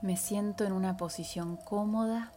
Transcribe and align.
Me 0.00 0.16
siento 0.16 0.64
en 0.64 0.72
una 0.72 0.96
posición 0.96 1.56
cómoda. 1.56 2.32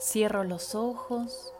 Cierro 0.00 0.44
los 0.44 0.74
ojos 0.74 1.54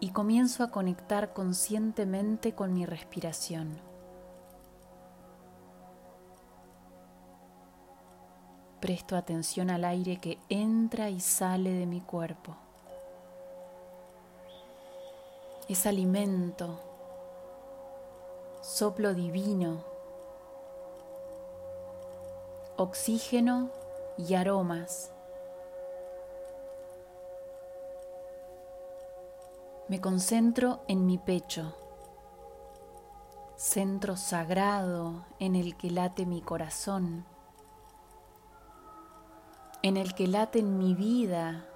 y 0.00 0.10
comienzo 0.12 0.64
a 0.64 0.70
conectar 0.70 1.34
conscientemente 1.34 2.54
con 2.54 2.72
mi 2.72 2.86
respiración. 2.86 3.78
Presto 8.80 9.14
atención 9.14 9.68
al 9.68 9.84
aire 9.84 10.16
que 10.16 10.38
entra 10.48 11.10
y 11.10 11.20
sale 11.20 11.74
de 11.74 11.84
mi 11.84 12.00
cuerpo. 12.00 12.56
Es 15.68 15.84
alimento, 15.84 16.89
soplo 18.70 19.14
divino, 19.14 19.82
oxígeno 22.76 23.68
y 24.16 24.34
aromas. 24.34 25.10
Me 29.88 30.00
concentro 30.00 30.82
en 30.86 31.04
mi 31.04 31.18
pecho, 31.18 31.74
centro 33.56 34.16
sagrado 34.16 35.26
en 35.40 35.56
el 35.56 35.76
que 35.76 35.90
late 35.90 36.24
mi 36.24 36.40
corazón, 36.40 37.26
en 39.82 39.96
el 39.96 40.14
que 40.14 40.28
laten 40.28 40.78
mi 40.78 40.94
vida 40.94 41.66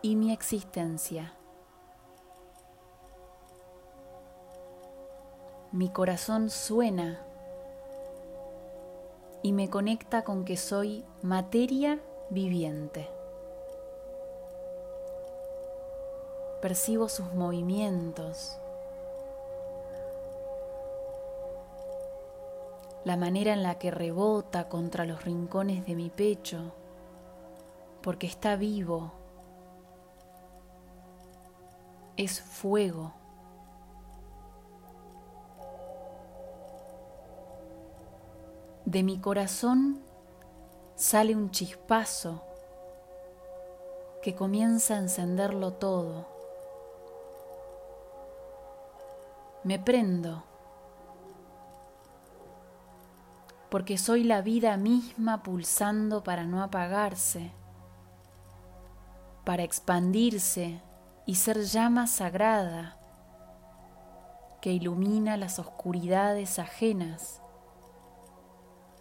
y 0.00 0.14
mi 0.14 0.32
existencia. 0.32 1.37
Mi 5.70 5.90
corazón 5.90 6.48
suena 6.48 7.20
y 9.42 9.52
me 9.52 9.68
conecta 9.68 10.24
con 10.24 10.46
que 10.46 10.56
soy 10.56 11.04
materia 11.20 12.00
viviente. 12.30 13.06
Percibo 16.62 17.10
sus 17.10 17.34
movimientos, 17.34 18.58
la 23.04 23.18
manera 23.18 23.52
en 23.52 23.62
la 23.62 23.78
que 23.78 23.90
rebota 23.90 24.70
contra 24.70 25.04
los 25.04 25.22
rincones 25.24 25.84
de 25.84 25.94
mi 25.94 26.08
pecho, 26.08 26.72
porque 28.00 28.26
está 28.26 28.56
vivo, 28.56 29.12
es 32.16 32.40
fuego. 32.40 33.17
De 38.88 39.02
mi 39.02 39.18
corazón 39.18 40.00
sale 40.96 41.36
un 41.36 41.50
chispazo 41.50 42.42
que 44.22 44.34
comienza 44.34 44.94
a 44.94 45.00
encenderlo 45.00 45.74
todo. 45.74 46.26
me 49.62 49.78
prendo, 49.78 50.42
porque 53.68 53.98
soy 53.98 54.24
la 54.24 54.40
vida 54.40 54.78
misma 54.78 55.42
pulsando 55.42 56.24
para 56.24 56.44
no 56.44 56.62
apagarse, 56.62 57.50
para 59.44 59.64
expandirse 59.64 60.80
y 61.26 61.34
ser 61.34 61.64
llama 61.64 62.06
sagrada 62.06 62.96
que 64.62 64.72
ilumina 64.72 65.36
las 65.36 65.58
oscuridades 65.58 66.58
ajenas 66.58 67.42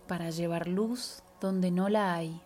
para 0.08 0.30
llevar 0.30 0.68
luz 0.68 1.22
donde 1.40 1.72
no 1.72 1.90
la 1.90 2.14
hay. 2.14 2.42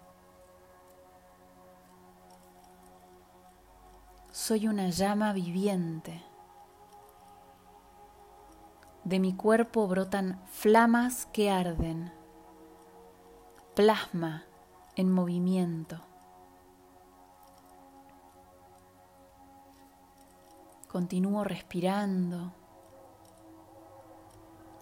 Soy 4.31 4.67
una 4.67 4.89
llama 4.89 5.33
viviente 5.33 6.22
de 9.03 9.19
mi 9.19 9.33
cuerpo 9.33 9.88
brotan 9.88 10.39
flamas 10.51 11.27
que 11.33 11.49
arden, 11.49 12.11
plasma 13.75 14.43
en 14.95 15.11
movimiento. 15.11 15.99
Continúo 20.88 21.43
respirando, 21.43 22.53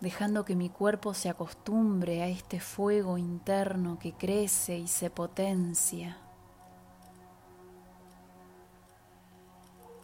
dejando 0.01 0.45
que 0.45 0.55
mi 0.55 0.69
cuerpo 0.69 1.13
se 1.13 1.29
acostumbre 1.29 2.23
a 2.23 2.27
este 2.27 2.59
fuego 2.59 3.17
interno 3.17 3.99
que 3.99 4.13
crece 4.13 4.77
y 4.77 4.87
se 4.87 5.09
potencia. 5.09 6.17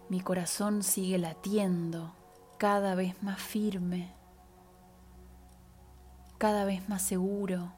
Mi 0.10 0.22
corazón 0.22 0.84
sigue 0.84 1.18
latiendo 1.18 2.14
cada 2.58 2.94
vez 2.96 3.22
más 3.24 3.42
firme, 3.42 4.14
cada 6.38 6.66
vez 6.66 6.88
más 6.90 7.02
seguro. 7.02 7.72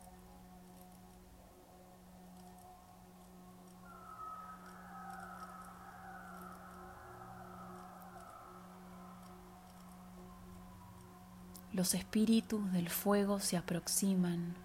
Los 11.77 11.93
espíritus 11.93 12.73
del 12.73 12.89
fuego 12.89 13.39
se 13.39 13.55
aproximan. 13.55 14.55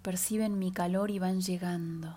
Perciben 0.00 0.60
mi 0.60 0.70
calor 0.70 1.10
y 1.10 1.18
van 1.18 1.40
llegando. 1.40 2.16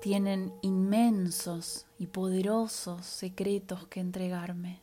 tienen 0.00 0.52
inmensos 0.60 1.86
y 1.98 2.06
poderosos 2.08 3.06
secretos 3.06 3.86
que 3.86 4.00
entregarme. 4.00 4.80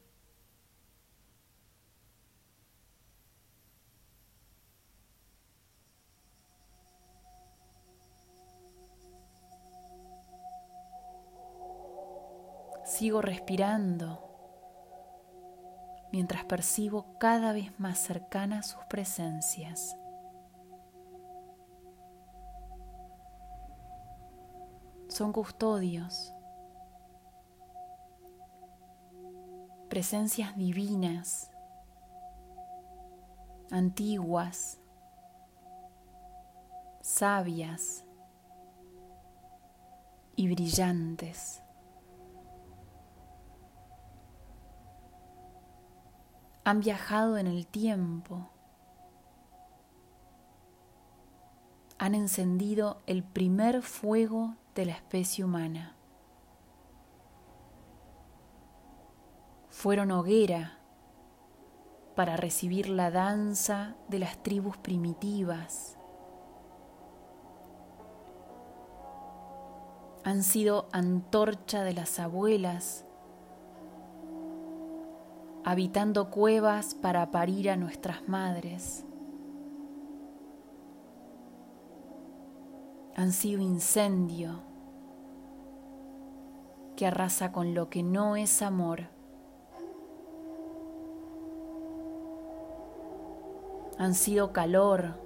Sigo 13.02 13.24
respirando 13.24 14.30
mientras 16.12 16.46
percibo 16.46 17.18
cada 17.18 17.52
vez 17.52 17.80
más 17.80 17.98
cercanas 17.98 18.68
sus 18.68 18.86
presencias. 18.86 19.98
son 25.08 25.34
custodios, 25.34 26.36
presencias 29.90 30.56
divinas, 30.56 31.50
antiguas, 33.72 34.80
sabias 37.02 38.06
y 40.36 40.48
brillantes. 40.54 41.64
Han 46.64 46.80
viajado 46.80 47.38
en 47.38 47.48
el 47.48 47.66
tiempo, 47.66 48.50
han 51.98 52.16
encendido 52.16 53.02
el 53.06 53.24
primer 53.24 53.84
fuego 53.84 54.56
de 54.74 54.86
la 54.86 54.94
especie 54.94 55.44
humana. 55.44 55.96
Fueron 59.70 60.12
hoguera 60.12 60.80
para 62.16 62.38
recibir 62.38 62.90
la 62.90 63.12
danza 63.12 63.96
de 64.08 64.20
las 64.20 64.42
tribus 64.44 64.78
primitivas. 64.78 65.98
Han 70.24 70.44
sido 70.44 70.88
antorcha 70.92 71.84
de 71.84 71.94
las 71.94 72.20
abuelas, 72.20 73.06
habitando 75.64 76.30
cuevas 76.30 76.96
para 76.96 77.32
parir 77.32 77.70
a 77.70 77.76
nuestras 77.76 78.28
madres. 78.28 79.06
han 83.16 83.34
sido 83.34 83.62
incendio 83.62 84.62
que 86.96 87.06
arrasa 87.06 87.52
con 87.52 87.74
lo 87.74 87.90
que 87.90 88.04
no 88.04 88.36
es 88.36 88.62
amor. 88.62 89.10
Han 93.98 94.16
sido 94.16 94.52
calor 94.52 95.20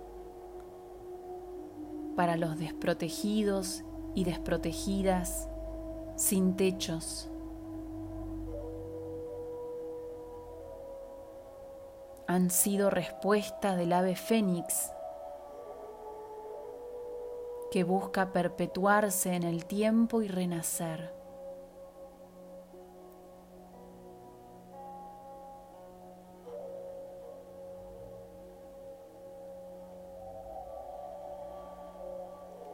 para 2.15 2.35
los 2.35 2.57
desprotegidos 2.57 3.83
y 4.13 4.25
desprotegidas 4.25 5.47
sin 6.17 6.55
techos. 6.55 7.29
Han 12.27 12.49
sido 12.49 12.89
respuesta 12.89 13.75
del 13.75 13.93
ave 13.93 14.15
fénix 14.15 14.91
que 17.71 17.83
busca 17.83 18.31
perpetuarse 18.31 19.33
en 19.33 19.43
el 19.43 19.65
tiempo 19.65 20.21
y 20.21 20.27
renacer. 20.27 21.13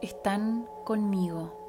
Están 0.00 0.66
conmigo. 0.84 1.61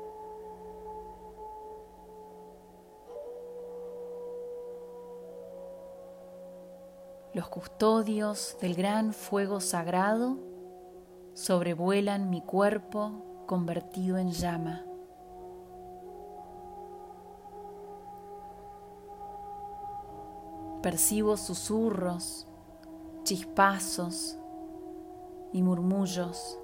Los 7.34 7.48
custodios 7.48 8.58
del 8.62 8.76
gran 8.76 9.12
fuego 9.12 9.60
sagrado 9.60 10.38
sobrevuelan 11.34 12.30
mi 12.30 12.42
cuerpo 12.42 13.44
convertido 13.48 14.20
en 14.20 14.30
llama. 14.30 14.86
Percibo 20.84 21.36
susurros, 21.36 22.48
chispazos 23.24 24.38
y 25.54 25.64
murmullos. 25.64 26.60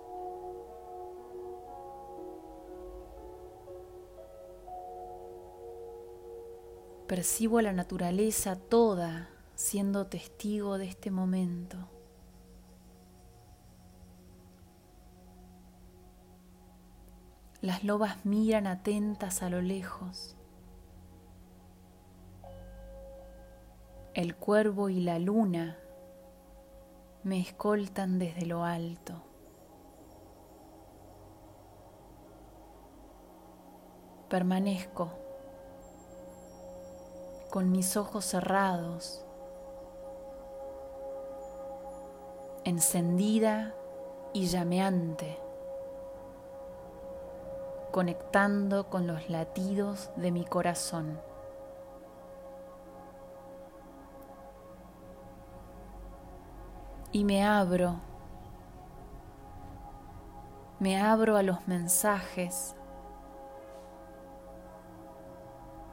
Percibo 7.07 7.59
la 7.59 7.73
naturaleza 7.73 8.55
toda 8.55 9.29
siendo 9.59 10.07
testigo 10.07 10.77
de 10.77 10.85
este 10.85 11.11
momento. 11.11 11.77
Las 17.59 17.83
lobas 17.83 18.25
miran 18.25 18.67
atentas 18.67 19.43
a 19.43 19.49
lo 19.49 19.61
lejos. 19.61 20.37
El 24.13 24.37
cuervo 24.37 24.87
y 24.87 25.01
la 25.01 25.19
luna 25.19 25.77
me 27.23 27.41
escoltan 27.41 28.17
desde 28.17 28.45
lo 28.45 28.63
alto. 28.63 29.21
Permanezco 34.29 35.11
con 37.49 37.73
mis 37.73 37.97
ojos 37.97 38.23
cerrados 38.23 39.25
encendida 42.69 43.73
y 44.31 44.45
llameante, 44.45 45.39
conectando 47.91 48.89
con 48.89 49.07
los 49.07 49.29
latidos 49.29 50.11
de 50.15 50.31
mi 50.31 50.45
corazón. 50.45 51.19
Y 57.11 57.23
me 57.23 57.43
abro, 57.43 57.95
me 60.79 61.01
abro 61.01 61.37
a 61.37 61.43
los 61.43 61.67
mensajes, 61.67 62.75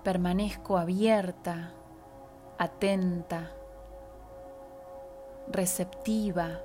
permanezco 0.05 0.76
abierta, 0.76 1.73
atenta, 2.58 3.50
receptiva. 5.49 6.61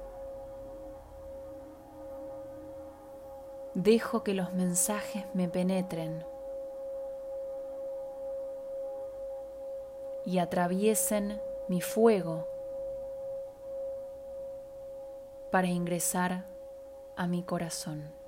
Dejo 3.73 4.23
que 4.23 4.33
los 4.33 4.51
mensajes 4.51 5.23
me 5.33 5.47
penetren 5.47 6.25
y 10.25 10.39
atraviesen 10.39 11.41
mi 11.69 11.79
fuego 11.79 12.47
para 15.51 15.67
ingresar 15.67 16.45
a 17.15 17.27
mi 17.27 17.43
corazón. 17.43 18.20